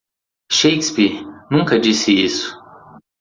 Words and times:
Shakespeare 0.51 1.23
nunca 1.51 1.77
disse 1.79 2.11
isso. 2.11 2.59